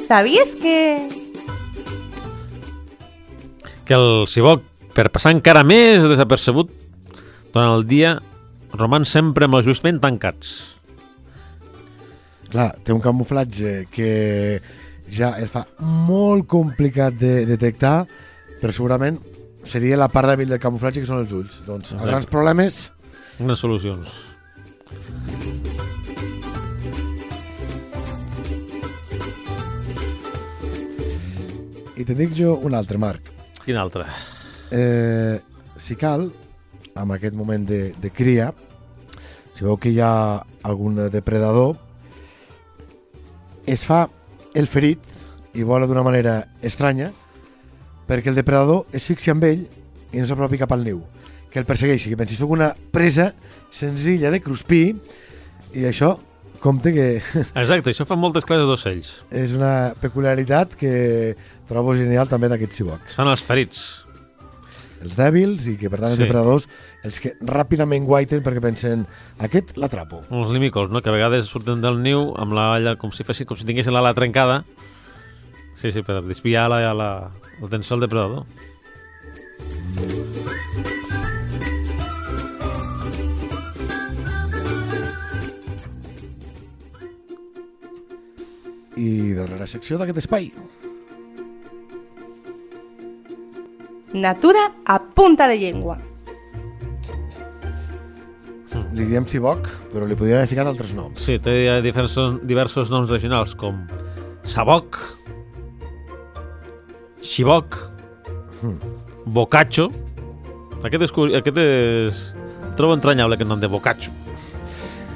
[0.09, 1.07] Sabies que...
[3.85, 4.63] que el ciboc,
[4.97, 6.71] per passar encara més desapercebut
[7.53, 8.15] durant el dia,
[8.73, 10.55] roman sempre amb els ulls ben tancats.
[12.49, 14.09] Clar, té un camuflatge que
[15.13, 17.99] ja el fa molt complicat de detectar,
[18.57, 19.21] però segurament
[19.61, 21.61] seria la part dèbil del camuflatge que són els ulls.
[21.69, 22.09] Doncs, Exacte.
[22.09, 22.87] grans problemes,
[23.39, 24.17] Unes solucions.
[31.99, 33.27] I te dic jo un altre, Marc.
[33.65, 34.05] Quin altre?
[34.71, 35.35] Eh,
[35.77, 36.29] si cal,
[36.95, 38.53] en aquest moment de, de cria,
[39.53, 41.75] si veu que hi ha algun depredador,
[43.67, 44.05] es fa
[44.55, 45.03] el ferit
[45.59, 47.11] i vola d'una manera estranya
[48.07, 49.67] perquè el depredador es fixi amb ell
[50.09, 51.03] i no s'apropi cap al niu,
[51.51, 53.33] que el persegueixi, que pensi, soc una presa
[53.75, 54.95] senzilla de cruspir
[55.75, 56.15] i això,
[56.59, 57.07] compte que
[57.55, 59.13] Exacte, això fan moltes classes d'ocells.
[59.31, 61.35] és una peculiaritat que
[61.67, 63.15] trobo genial també d'aquests cibocs.
[63.19, 63.81] Fan els ferits.
[64.99, 66.25] Els dèbils i que per tant els Sí.
[66.25, 66.65] depredadors
[67.07, 69.05] els que ràpidament guaiten perquè pensen
[69.39, 70.19] aquest l'atrapo.
[70.29, 70.99] Els límicos, no?
[71.01, 73.93] que a vegades surten del niu amb la alla com si, fessin, com si tinguessin
[73.95, 74.65] l'ala trencada.
[75.79, 77.11] Sí, sí, per desviar la, la,
[77.61, 78.43] l'atenció al depredador.
[88.99, 90.49] I darrera secció d'aquest espai.
[94.13, 95.99] Natura a punta de llengua.
[98.97, 101.21] Li diem ciboc, però li podríem haver ficat altres noms.
[101.21, 101.53] Sí, té
[101.85, 103.83] diversos, diversos noms regionals, com
[104.43, 104.97] saboc,
[107.21, 107.77] xiboc,
[109.25, 109.89] bocatxo.
[110.83, 112.23] Aquest és, aquest és...
[112.79, 114.13] Trobo entranyable aquest nom de bocatxo.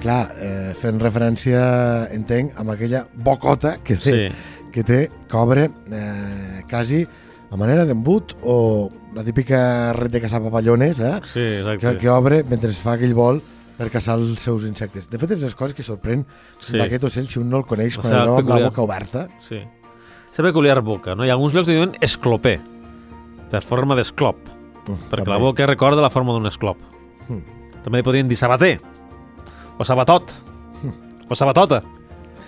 [0.03, 1.59] Clar, eh, fent referència,
[2.11, 4.35] entenc, amb aquella bocota que té, Sí.
[4.73, 4.97] que té
[5.31, 7.05] cobre eh, quasi
[7.51, 11.21] a manera d'embut o la típica red de caçar papallones, eh?
[11.31, 11.79] Sí, exacte.
[11.93, 13.39] que, que obre mentre fa aquell vol
[13.77, 15.07] per caçar els seus insectes.
[15.09, 16.25] De fet, és les coses que sorprèn
[16.59, 16.77] Sí.
[16.77, 19.27] d'aquest ocell si un no el coneix quan el veu amb la boca oberta.
[19.39, 19.61] Sí.
[20.33, 21.23] Seva peculiar boca, no?
[21.25, 22.59] I alguns llocs li diuen esclopé,
[23.51, 24.35] de forma d'esclop,
[25.09, 26.77] perquè la boca recorda la forma d'un esclop.
[27.29, 27.41] Mm.
[27.83, 28.79] També li podrien dir sabater,
[29.79, 30.31] o sabatot,
[31.31, 31.81] o sabatota.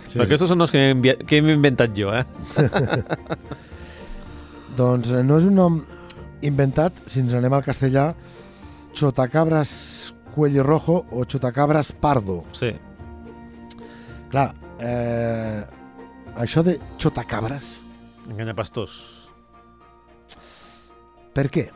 [0.10, 2.24] Sí, Però aquests són els que hem, envi- que hem inventat jo, eh?
[4.78, 5.82] Doncs eh, no és un nom
[6.46, 8.10] inventat, si ens anem al castellà,
[8.96, 12.44] Chotacabras cuello rojo o Chotacabras pardo.
[12.56, 12.70] Sí.
[14.32, 14.50] Clar,
[14.80, 15.64] eh,
[16.40, 17.82] això de Chotacabras,
[18.32, 18.96] Enganya pastors.
[21.36, 21.68] per què?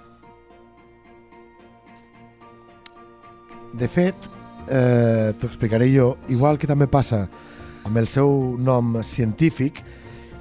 [3.73, 4.15] De fet,
[4.69, 7.27] eh, t'ho explicaré jo, igual que també passa
[7.85, 9.83] amb el seu nom científic,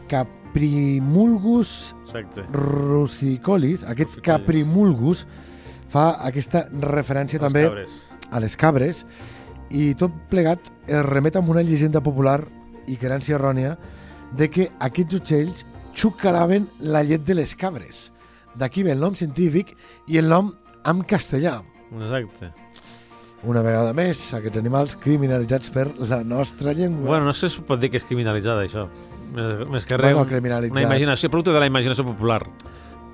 [0.08, 2.42] Caprimulgus Exacte.
[2.52, 4.20] rusicolis, aquest.
[4.24, 5.26] Caprimulgus,
[5.88, 7.96] fa aquesta referència també Els cabres.
[8.30, 9.04] a les cabres
[9.70, 12.42] i tot plegat es remet amb una llegenda popular
[12.88, 13.76] i creença errònia
[14.36, 15.64] de que aquests ocells
[15.94, 18.10] xucalaven la llet de les cabres.
[18.56, 19.74] D'aquí ve el nom científic
[20.08, 20.54] i el nom
[20.84, 21.62] en castellà.
[21.92, 22.52] Exacte.
[23.46, 27.06] Una vegada més, aquests animals criminalitzats per la nostra llengua.
[27.12, 28.88] Bueno, no sé si pot dir que és criminalitzada, això.
[29.34, 30.24] Més, més que res, Bueno,
[30.72, 32.42] una imaginació, producte de la imaginació popular.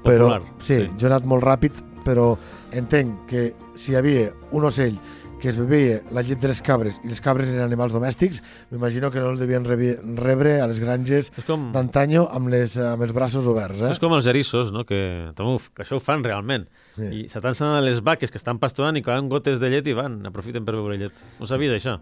[0.05, 2.35] però, Popular, sí, jo he anat molt ràpid, però
[2.73, 4.97] entenc que si hi havia un ocell
[5.41, 9.11] que es bevia la llet de les cabres i les cabres eren animals domèstics, m'imagino
[9.11, 13.45] que no el devien rebre a les granges com, d'antanyo amb, les, amb els braços
[13.45, 13.83] oberts.
[13.83, 13.91] Eh?
[13.93, 14.87] és com els erissos, no?
[14.89, 16.65] que, també que això ho fan realment.
[16.95, 17.09] Sí.
[17.25, 20.21] I s'atancen a les vaques que estan pasturant i cauen gotes de llet i van,
[20.27, 21.21] aprofiten per beure llet.
[21.41, 21.99] Ho sabies, això?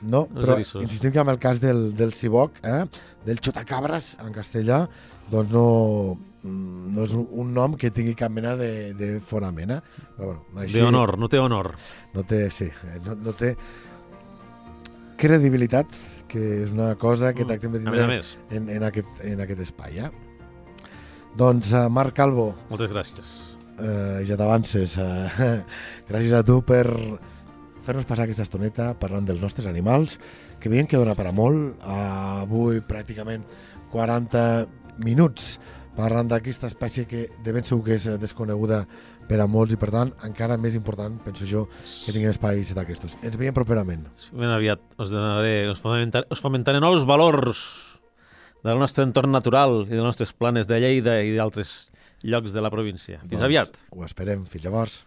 [0.00, 0.82] No, Els però erissos.
[0.82, 2.84] insistim que amb el cas del, del ciboc, eh?
[3.26, 4.84] del xotacabres en castellà,
[5.28, 5.64] doncs no,
[6.42, 9.74] mm, no és un, nom que tingui cap mena de, de fonament.
[9.76, 10.06] Eh?
[10.16, 11.74] Però, bueno, així, De honor, no té honor.
[12.14, 13.56] No té, sí, eh, no, no té
[15.20, 15.86] credibilitat,
[16.30, 19.98] que és una cosa que Mm, tractem de tindre en, en, aquest, en aquest espai.
[19.98, 20.10] Eh?
[21.36, 23.49] Doncs, uh, Marc Calvo, moltes gràcies.
[23.80, 24.96] Eh, ja t'avances.
[24.96, 25.50] Eh,
[26.10, 26.86] gràcies a tu per
[27.84, 30.18] fer-nos passar aquesta estoneta parlant dels nostres animals,
[30.60, 31.80] que veiem que dona per a molt.
[31.80, 33.44] Uh, avui pràcticament
[33.90, 35.56] 40 minuts
[35.96, 38.84] parlant d'aquesta espècie que de ben segur que és eh, desconeguda
[39.28, 41.66] per a molts i per tant encara més important, penso jo,
[42.06, 43.18] que tinguem espais d'aquestos.
[43.26, 44.06] Ens veiem properament.
[44.32, 47.64] Ben aviat us donaré, us fomentaré, us fomentaré nous valors
[48.64, 51.89] del nostre entorn natural i dels nostres planes de Lleida i d'altres
[52.22, 53.20] llocs de la província.
[53.22, 53.80] Fins Doncs aviat.
[53.94, 54.44] Ho esperem.
[54.50, 55.00] Fins llavors.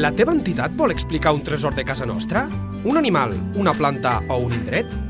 [0.00, 2.46] La teva entitat vol explicar un tresor de casa nostra?
[2.88, 5.09] Un animal, una planta o un indret?